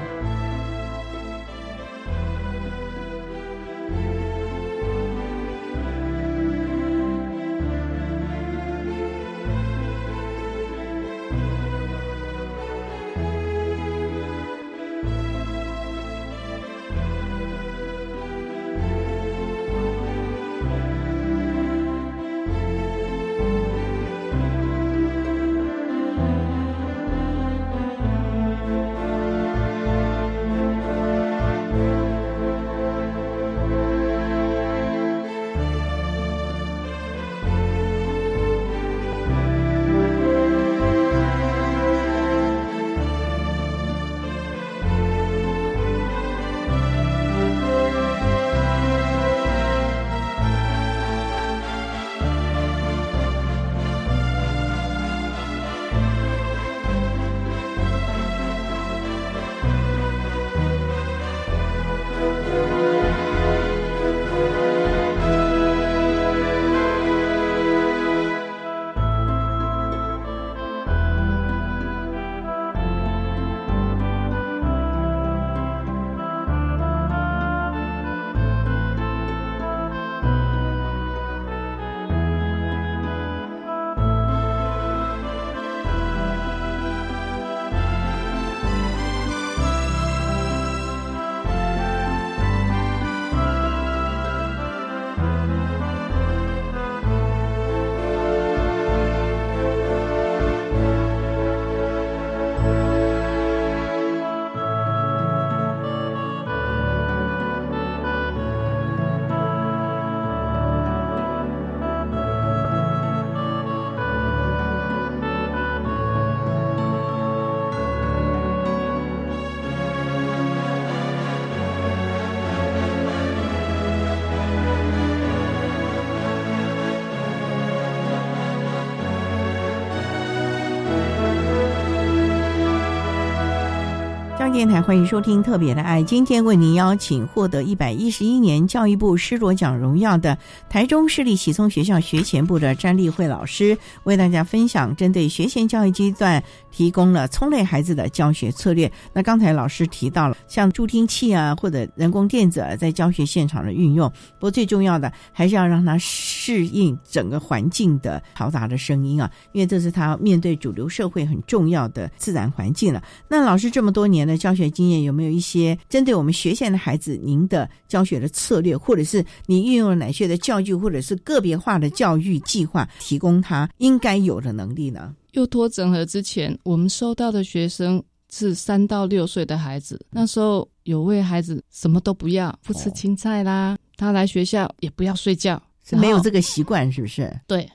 [134.51, 140.37] 电台欢迎收听《特别的爱》，今天为您邀请获得一百一十一年教育部师铎奖荣耀的
[140.69, 148.91] 台中市立启聪学校学前部的詹丽慧老师，为大家分享针对学前教育阶段提供了聪类孩子的教学策略。
[149.13, 163.01] 那刚才老师提到了像助听器啊，或者人工电子在教学现场的运用，不过最重要的还是要让他适应整个环境的嘈杂的声音啊，因为这是他面对主流社会很重要的自然环境了。
[163.29, 175.15] 那老师这么多年的教学经验，有没有一些针对我们学前的孩子，您的教学的策略，或者是你运用了哪些的教具，或者是个别化的教育计划，提供他应该有的能力呢？
[175.33, 187.33] 幼托整合之前，我们收到的学生是三到六岁的孩子，那时候有位孩子什么都不要，不吃青菜啦，他来学校也不要睡觉，是没有这个习惯，是不是？
[187.47, 187.69] 对。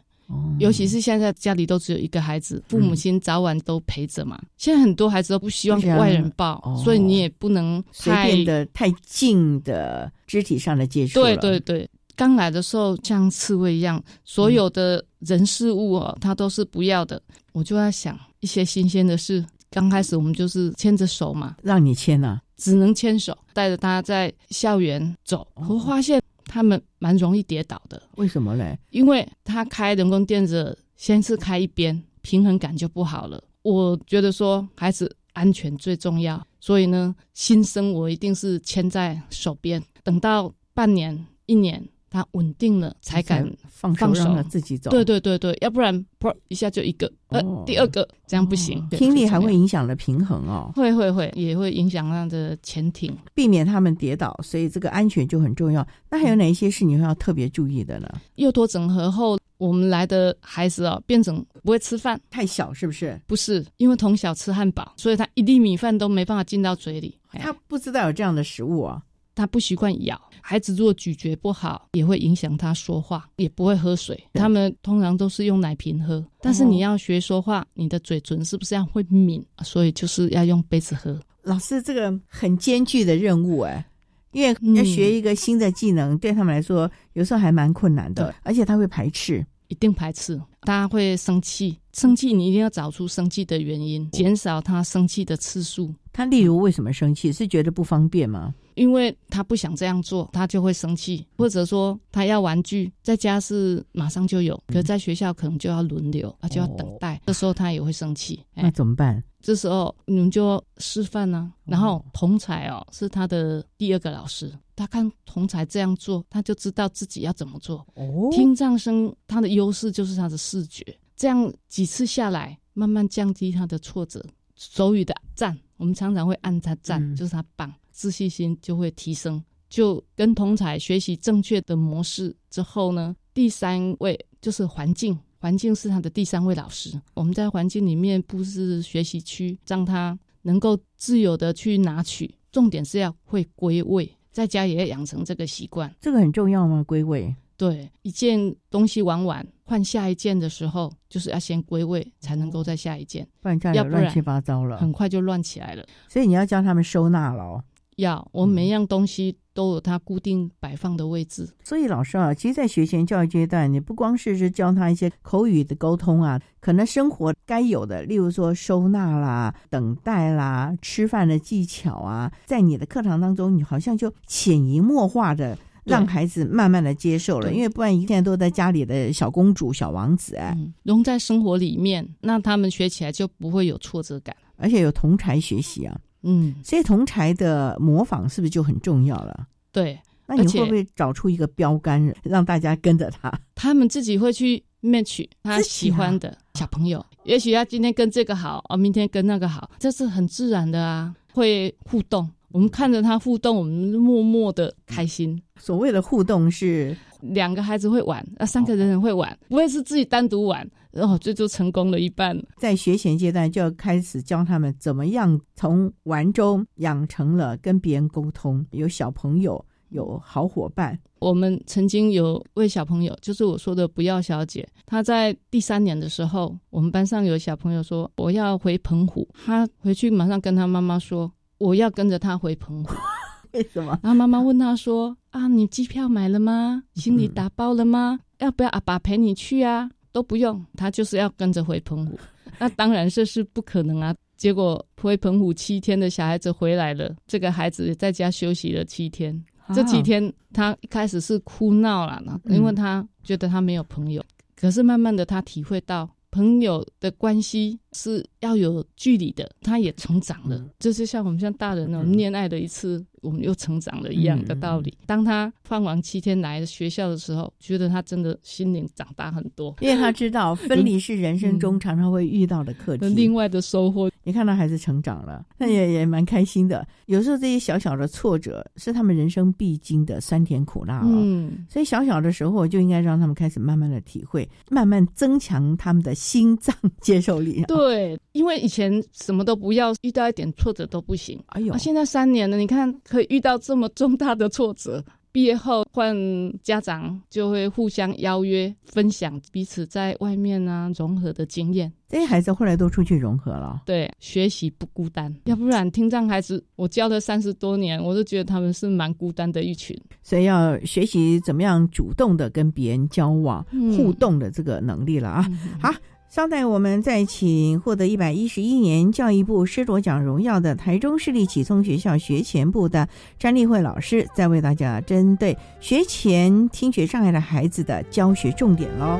[0.59, 4.41] 尤其是现在家里都只有一个孩子，父母亲早晚都陪着嘛。
[4.57, 11.20] 现在很多孩子都不希望外人抱，所以你也不能随便的太近的肢体上的接触。
[11.20, 17.22] 对对对，刚来的时候像刺猬一样，所有的人事物哦，他都是不要的。
[17.53, 19.45] 我就在想一些新鲜的事。
[19.70, 25.47] 刚开始我们就是牵着手嘛，让你牵啊，只能牵手，带着他在校园走。
[25.68, 26.20] 我发现。
[26.47, 28.78] 他们蛮容易跌倒的，为什么嘞？
[28.90, 33.42] 因为他开人工电子，先是开一边，平衡感就不好了。
[33.62, 41.86] 我觉得说孩子安全最重要，所以呢，新生我一定是牵在手边，等到半年、一年。
[42.11, 44.90] 他稳定了才敢放放手，让他自己走。
[44.90, 48.86] 对对对对，要不然噗一下就一个，呃，第二个这样不行。
[48.90, 55.86] 听力还会影响了平衡哦，会会会，也会影响他的前庭，避免他们跌倒，所以这个安全就很重要。
[56.09, 58.09] 那还有哪一些是你会要特别注意的呢？
[58.36, 63.20] 幼托整合后，我们来的孩子哦，变成不会吃饭，太小是不是？
[63.26, 69.02] 不是，因为从小吃汉堡，所以他一粒米饭都没办法进到嘴里，他不知道有这样的食物啊。
[69.37, 74.18] 他不习惯咬，孩子如果咀嚼不好，也会影响他说话，也不会喝水。
[74.32, 79.45] 他们通常都是用奶瓶喝，但是你要学说话，你的嘴唇是不是要会抿？
[79.62, 81.20] 所以就是要用杯子喝。
[81.43, 83.87] 老师，这个很艰巨的任务哎，
[84.32, 89.47] 因为要学一个新的技能，对他们来说有时候还蛮困难的，而且他会排斥。
[89.69, 91.79] 一定排斥，他会生气。
[91.93, 95.95] 生气，你一定要找出生气的原因，减少他生气的次数。
[96.12, 97.33] 他例如为什么生气？
[97.33, 98.55] 是觉得不方便吗？
[98.75, 101.27] 因为他不想这样做，他就会生气。
[101.39, 107.21] 或者说他要玩具，在家是马上就有，可在学校可能就要轮流，他就要等待。
[107.27, 108.39] 这时候他也会生气。
[108.55, 109.23] 那怎么办？
[109.47, 111.53] 这时候你们就示范呢。
[111.64, 114.53] 然后同才哦，是他的第二个老师。
[114.74, 117.86] 他看同才这样做，他就知道自己要怎么做。
[117.94, 120.84] 哦，听障生他的优势就是他的视觉，
[121.14, 124.20] 这样几次下来，慢慢降低他的挫折。
[124.57, 129.40] 手语的赞，我们常常会按他赞，就是他棒，自信心就会提升。
[129.68, 135.16] 就跟同才学习正确的模式之后呢，第三位就是环境，
[135.47, 137.01] 环境是他的第三位老师。
[137.14, 144.12] 我们在环境里面布置学习区，让他能够自由的去拿取，重点是要会归位。
[144.32, 146.82] 在家也要养成这个习惯，这个很重要吗？
[146.82, 155.86] 归位，对，一件东西玩完，换下一件的时候，就是要先归位，才能够再下一件，不然家里乱七八糟了，很快就乱起来了。
[156.09, 157.62] 所以你要教他们收纳了。
[157.97, 161.49] 要，我每样东西都有它固定摆放的位置。
[161.64, 185.99] 所以老师啊，其实，在学前教育阶段，你不光是是教他一些口语的沟通啊，可能生活该有的，例如说收纳啦、等待啦、吃饭的技巧啊，在你的课堂当中，你好像就潜移默化的让孩子慢慢的接受了，因为不然一天都在家里的小公主、小王子哎，融在生活里面，那他们学起来就不会有挫折感，而且有同才学习啊。
[186.29, 189.47] 嗯，所以同才的模仿是不是就很重要了？
[189.70, 189.97] 对，
[190.27, 193.33] 那你会不会找出一个标杆，让大家跟着他？
[193.55, 202.29] 他们自己会去 match 他喜欢的小朋友，也许他今天跟这个好，哦，明天跟那个好，这是很自然的啊，会互动。
[202.57, 205.38] 我们看着他互动，我们默默的开心。
[205.61, 210.66] 所谓的互动是两个孩子会玩，那三个人会玩，不会是自己单独玩。
[210.90, 212.34] 然哦，这就成功了一半。
[212.57, 220.98] 在学前阶段就要开始教他们怎么样从玩中养成了跟别人沟通，有小朋友，有好伙伴。
[221.18, 232.94] 我们曾经有位小朋友，就是我说的不要小姐，她在第三年的时候，我们班上有小朋友说我要回澎湖，他回去马上跟他妈妈说我要跟着他回澎湖。
[233.52, 233.98] 为什么？
[234.02, 236.82] 然后妈妈问他说啊，你机票买了吗？
[236.94, 238.18] 行李打包了吗？
[238.38, 239.90] 要不要阿爸陪你去啊？
[240.12, 242.18] 都不用，他就是要跟着回澎湖。
[242.59, 244.14] 那当然这是不可能啊！
[244.36, 249.42] 结果回澎湖七天的小孩子回来了，这个孩子在家休息了七天。
[249.74, 254.22] 这几天他一开始是哭闹了，因为他觉得他没有朋友。
[254.54, 260.62] 可是慢慢的，他体会到朋友的关系是要有距离的，他也成长了。
[260.78, 263.03] 就是像我们像大人那种恋爱的一次。
[263.27, 264.97] 我们又成长了一样的道理。
[265.05, 273.07] 当他放完七天来学校的时候，觉得他真的心灵长大很多，因为他知道分离是人生中常常会遇到的课题。
[273.09, 276.87] 另外的收获，你看到孩子成长了，那也也蛮开心的。
[277.07, 287.64] 有时候这些小小的挫折是他们人生必经的酸甜苦辣嗯，所以小小的时候就应该让他们开始慢慢的体会，慢慢增强他们的心脏接受力。
[287.66, 291.43] 对，因为以前什么都不要，遇到一点挫折都不行。
[291.47, 292.95] 哎呦，现在三年了，你看。
[293.03, 296.14] 可以遇到这么重大的挫折，毕业后换
[296.62, 301.91] 家长就会互相邀约分享彼此在外面啊融合的经验。
[302.09, 305.34] 这些孩子后来都出去融合了，对，学习不孤单。
[305.45, 309.97] 要不然听障孩子，我教了三十多年，我都觉得他们是蛮孤单的一群。
[310.22, 313.64] 所以要学习怎么样主动的跟别人交往、
[313.97, 315.47] 互动的这个能力了啊！
[315.80, 315.91] 好。
[316.37, 323.09] 稍待，我们再请获得一百一十一年教育部师卓奖荣耀的台中市立启聪学校学前部的
[323.39, 329.18] 詹丽慧老师，再为大家针对学前听觉障碍的孩子的教学重点喽。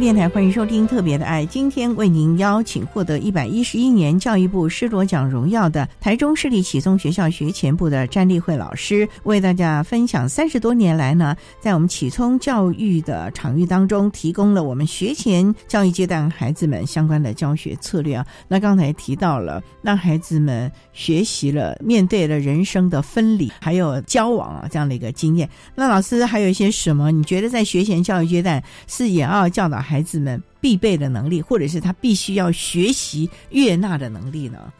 [0.00, 18.26] 电台欢迎收听《特别的爱》，今天为您邀请获得一百一十一年教育部师铎奖荣耀的台中市立启聪学校学前部的詹丽慧老师，为大家分享三十多年来呢，在我们启聪教育的场域当中，提供了我们学前教育阶段孩子们相关的教学策略啊。
[18.48, 25.46] 那刚才提到了，让孩子们学习了面对了人生的分离，还有交往啊这样的一个经验。
[25.74, 27.10] 那老师还有一些什么？
[27.10, 29.78] 你觉得在学前教育阶段是也要教导？
[29.90, 34.72] 孩子们必备的能力，或者是他必须要学习悦纳的能力呢？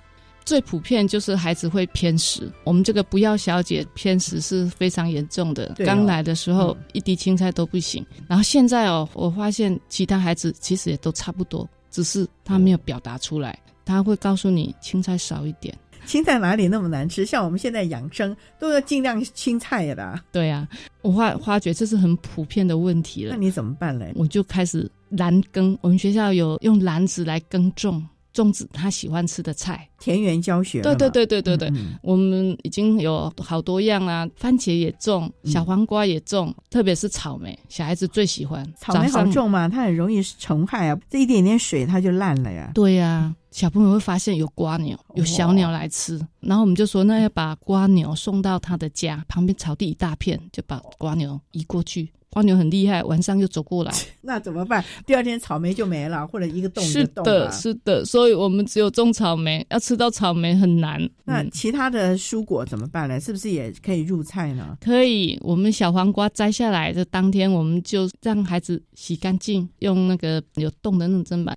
[0.44, 2.48] 最普遍就是孩子会偏食。
[2.62, 5.74] 我们这个不要小姐偏食是非常严重的。
[5.84, 13.58] 刚来的时候一滴青菜都不行，然后现在哦，我发现其他孩子其实也都差不多，只是他没有表达出来。
[13.84, 15.76] 他会告诉你青菜少一点。
[16.06, 17.26] 青菜哪里那么难吃？
[17.26, 20.18] 像我们现在养生都要尽量青菜的。
[20.32, 20.66] 对呀，
[21.02, 23.32] 我发发觉这是很普遍的问题了。
[23.32, 24.10] 那你怎么办嘞？
[24.16, 25.76] 我就开始篮耕。
[25.80, 28.06] 我们学校有用篮子来耕种。
[28.32, 30.82] 种植他喜欢吃的菜，田园教学。
[30.82, 38.64] 对对对对对对，我们已经有好多样啊，番茄也种，小黄瓜也种，特别是草莓，小孩子最喜欢。
[38.78, 39.68] 草莓好种嘛？
[39.68, 42.70] 它很容易虫害啊，这一点点水它就烂了呀。
[42.72, 52.08] 对呀，小朋友会发现有瓜鸟，有小鸟来吃，然后我们就说，那要把瓜鸟送到他的家旁边草地一大片，就把瓜鸟移过去。
[52.36, 54.84] 蜗牛很厉害，晚上又走过来， 那怎么办？
[55.04, 61.10] 第二天草莓就没了，或者一个洞是的，是的，所以我们只有种草莓，要吃到草莓很难。
[61.24, 63.18] 那其他的蔬果怎么办呢？
[63.18, 64.78] 是不是也可以入菜呢？
[64.80, 71.56] 可以，我们小黄瓜摘下来的当天，我们就让孩子洗干净，用那个有洞的那种砧板。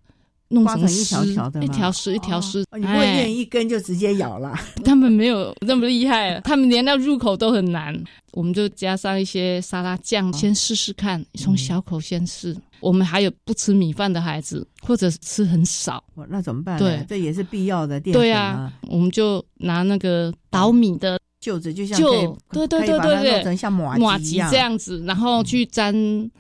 [0.50, 4.54] 弄成一条条的，一条丝一条丝，你不会念一根就直接咬了。
[4.86, 8.00] 他们没有那么厉害，他们连到入口都很难。
[8.34, 12.56] 我们就加上一些沙拉酱，先试试看，从小口先试。
[12.80, 16.78] 我们还有不吃米饭的孩子，或者吃很少，那怎么办？
[16.78, 18.74] 对，这也是必要的淀粉啊。
[18.89, 25.94] 我们就拿那个捣米的臼子，就像就对对对对对，像马马吉这样子，然后去沾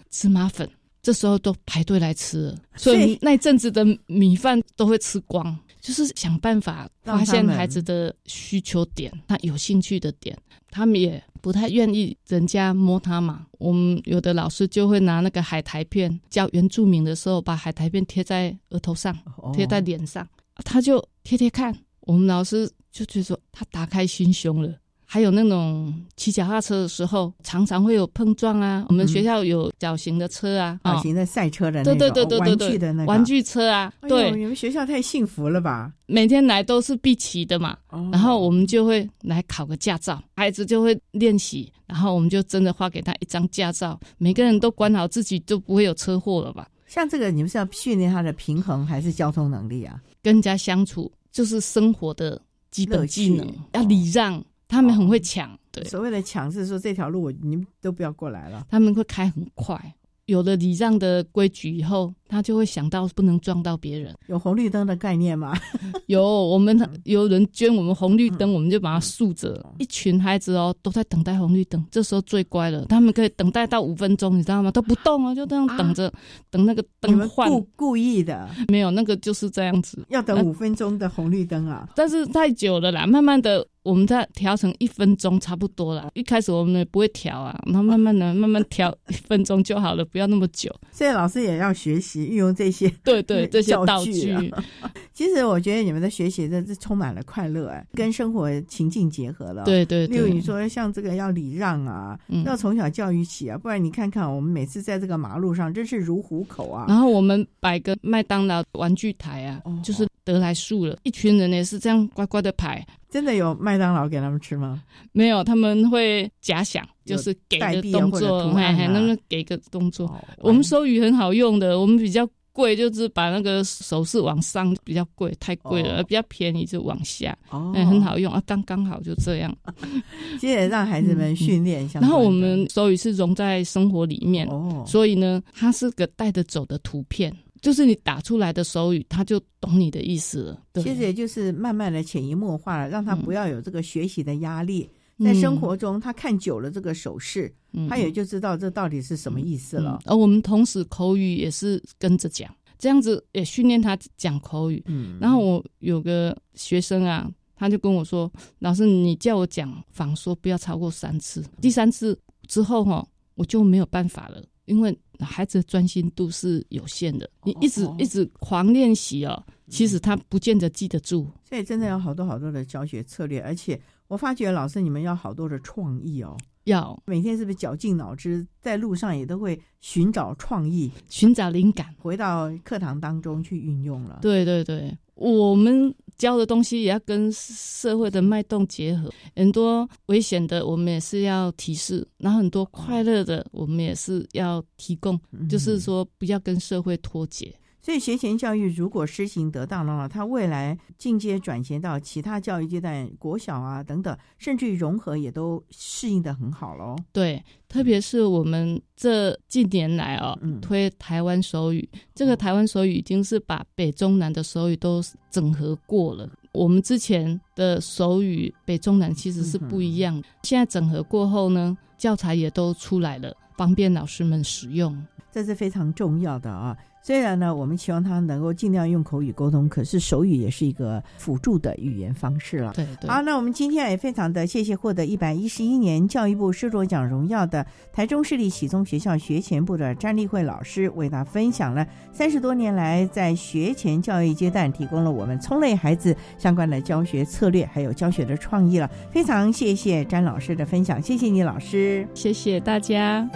[0.09, 0.67] 芝麻粉。
[1.03, 5.55] 这时候都排队来吃，所以那阵子的米饭都会吃光。
[5.81, 10.33] 就是想办法发现孩子的需求点，他有兴趣的点，
[10.71, 13.45] 他们也不太愿意人家摸他嘛。
[13.59, 19.13] 我们有的老师就会拿那个海苔片，教原住民的时候，把海苔片贴在额头上，
[19.53, 20.25] 贴在脸上，
[20.63, 21.77] 他就贴贴看。
[22.01, 24.73] 我们老师就觉得说，他打开心胸了。
[25.13, 28.83] 还有那种骑脚踏车的时候，常常会有碰撞啊。
[28.89, 33.93] 我们学校有小型的车啊，小型的赛车的那种玩具的那玩具车啊。
[34.09, 35.93] 对，你们学校太幸福了吧？
[36.07, 37.77] 每天来都是必骑的嘛。
[38.11, 41.71] 然后我们就会来考个驾照，孩子就会练习。
[41.85, 46.67] 然后我们就真的发给他一张驾照，每个人都管好自己，就不会有车祸了吧？
[46.87, 50.01] 像这个，你们是要训练他的平衡还是交通能力啊？
[50.23, 52.41] 跟人家相处就是生活的
[52.71, 54.43] 基本技能，要礼让。
[54.73, 58.65] 他们很会抢，对，所谓的抢是说这条路我你们都不要过来了。
[58.69, 59.95] 他们会开很快，
[60.25, 62.11] 有了礼让的规矩以后。
[62.33, 65.55] 他就会想到不能撞到别人，有红绿灯的概念吗？
[66.07, 69.63] 有，我们有人捐我们红绿灯，我们就把它竖着。
[69.77, 74.71] 一群孩子哦，都在等待红绿灯，这时候最乖了，他们可以等待到五分钟，你知道吗？
[74.71, 76.11] 都不动啊，就这样等着，
[76.49, 77.47] 等那个灯换。
[77.47, 78.49] 故故意的？
[78.67, 81.87] 没有，那个就是这样子，要等五分钟的红绿灯啊。
[81.95, 86.09] 但是太久了啦，慢慢的，我们再调成一分钟差不多了。
[86.13, 90.73] 一开始我们也不会调啊，然后慢慢的、 慢慢调一分钟就好了，不要那么久。
[90.91, 92.23] 所以老师也要学习。
[92.23, 94.63] 运用这些 对对这些道具，啊
[95.13, 99.63] 其实我觉得你们的学习真是充满了快乐哎，跟生活情境结合了。
[99.65, 106.85] 对对，例如你说像这个要礼让啊，要从小教育起啊，不然你看看我们每次在这个马路上真是如虎口啊。
[106.87, 112.85] 然后我们摆个麦当劳玩具台啊，就是得来速了，一群人也是这样乖乖的排。
[113.13, 114.81] 真的有麦当劳给他们吃吗？
[115.11, 120.11] 没有，他们会假想，就是给个动作，还还能给个动作。
[120.39, 127.37] 我们手语很好用的，我们比较贵，就是把那个手势往上比较贵，太贵了；比较便宜就往下，
[127.75, 129.55] 哎，很好用啊，刚刚好就这样。
[130.41, 131.99] 接着让孩子们训练一下。
[131.99, 134.49] 然后我们手语是融在生活里面，
[134.87, 137.31] 所以呢，它是个带着走的图片。
[137.63, 140.61] 就是你打出来的手语，他就懂你的意思了。
[140.75, 144.89] 其实也就是慢慢的潜移默化了，让他不要有这个学习的压力。
[145.23, 147.49] 在生活中，他看久了这个手势，
[147.87, 150.01] 他也就知道这到底是什么意思了。
[150.05, 154.83] 而我们同时口语也是跟着讲，这样子也训练他讲口语。
[154.87, 171.29] 嗯，然后我有个学生啊，他就跟我说：“老师，你叫我讲仿说不要超过三次，第三次之后哈，我就没有办法了。”因为孩子的专心度是有限的，你一直一直狂练习哦，其实他不见得记得住。
[171.47, 176.97] 所以真的有好多好多的教学策略，而且我发觉老师你们要好多的创意哦，要。
[177.05, 184.19] 每天是不是绞尽脑汁，在路上也都会寻找创意、寻找灵感，回到课堂当中去运用了。
[184.21, 184.97] 对对对，
[185.31, 185.93] 我们。
[186.15, 195.19] 教的东西也要跟社会的脉动结合，很多危险的我们也是要提示，然后很多快乐的我们也是要提供，
[195.49, 197.53] 就是说不要跟社会脱节。
[197.83, 206.95] 所以学前教育如果施行得当的话，它未来进阶转型到其他教育阶段，国小啊等等，甚至于融合也都适应的很好喽。
[207.11, 216.29] 对，特别是我们这近年来哦，推台湾手语，这个台湾手语已经是把北中南的手语都整合过了。
[216.53, 226.77] 我们之前的手语北中南其实是不一样，现在整合过后呢，教材也都出来了，方便老师们使用，这是非常重要的啊。
[227.05, 232.71] 虽然呢，我们希望他能够尽量用口语沟通，可是手语也是一个辅助的语言方式了。
[232.73, 233.09] 对对。
[233.09, 248.89] 好，那我们今天也非常的谢谢获得一百一十一年教育部师卓奖荣耀的台中市立启聪学校学前部的詹丽慧老师，为他分享了三十多年来在学前教育阶段提供了我们聪类孩子相关的教学策略，还有教学的创意了。
[249.11, 253.29] 非常谢谢詹老师的分享，谢谢你老师，谢谢大家。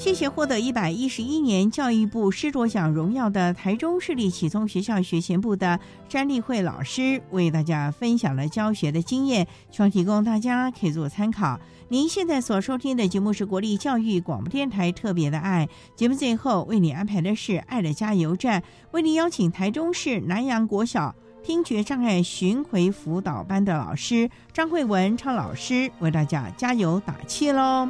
[0.00, 5.78] 谢谢获得一百一十一年教育部师卓奖荣耀的台中市立启聪学校学前部的
[6.08, 11.60] 詹丽慧老师，为大家分享了教学的经验，希望提供大家可以做参考。
[11.90, 27.86] 您现在所收听的节目是国立教育广播电台特别的爱节目，最后为你安排的是爱的加油站，为您邀请台中市南阳国小听觉障碍巡回辅导班的老师张慧文超老师为大家加油打气喽。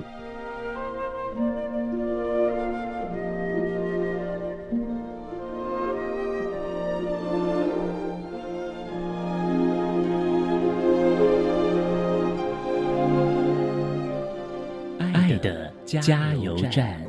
[15.98, 17.00] 加油站。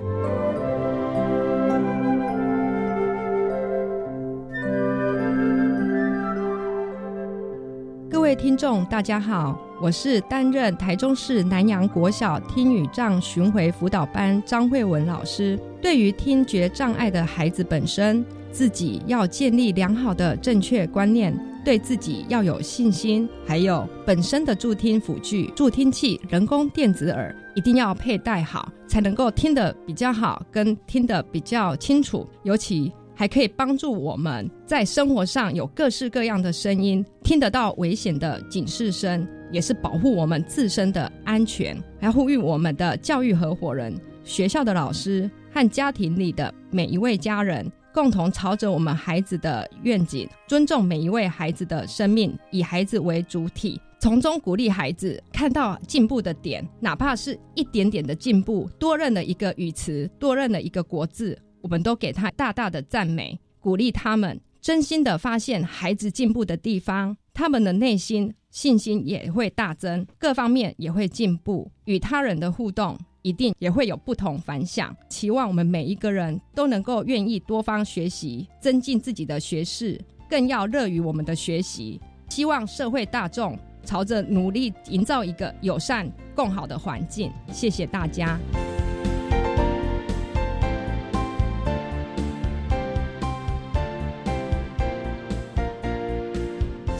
[8.09, 15.59] 各位听众，大家好，我是担任台中市南阳国小听语障巡回辅导班张慧文老师。
[15.79, 21.31] 对于听觉障碍的孩子本身，自己要建立良好的正确观念。
[21.63, 32.27] 对自己要有信心，还有本身的助听辅具、助听器、人工电子耳一定要佩戴好，才能够听得比较好，跟听得比较清楚。
[32.43, 41.77] 尤其还可以帮助我们在生活上有各式各样的声音，听得到危险的警示声，也是保护我们自身的安全。
[41.99, 47.71] 还呼吁我们的教育合伙人、学校的老师和家庭里的每一位家人。
[47.93, 72.97] 共同朝着我们孩子的愿景，尊重每一位孩子的生命，以孩子为主体，从中鼓励孩子看到进步的点，哪怕是一点点的进步，多认了一个语词，多认了一个国字，我们都给他大大的赞美，鼓励他们真心的发现孩子进步的地方，他们的内心信心也会大增，各方面也会进步，与他人的互动。
[73.21, 74.95] 一定也会有不同反响。
[75.09, 79.99] 期望我们每一个人都能够愿意多方学习，增进自己的学识，
[80.29, 81.99] 更要乐于我们的学习。
[82.29, 87.31] 希望社会大众朝着努力营造一个友善、更好的环境。
[87.51, 88.39] 谢谢大家。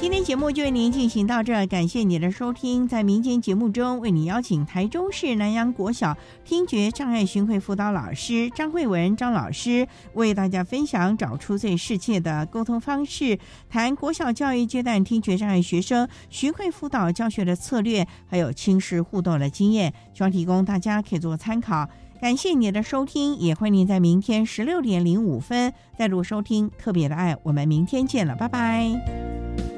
[0.01, 2.87] 今天节目就为您进行到这，感谢您的收听。
[2.87, 13.37] 在民间节目中，为您邀请台中市南阳国小听觉障碍巡回辅导老师张慧文张老师，为大家分享找出最适切的沟通方式，
[13.69, 21.87] 谈国小教育阶段听觉障碍学生巡回辅导教学的策略，还有亲师互动的经验，希望提供大家可以做参考。
[22.19, 27.37] 感谢您的收听，也欢迎您在明天十六点零五分再度收听特别的爱。
[27.43, 29.70] 我们明天见了，拜拜。